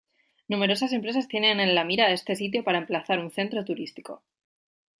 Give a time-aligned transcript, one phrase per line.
[0.47, 4.23] Numerosas empresas tienen en la mira a este sitio para emplazar un centro turístico.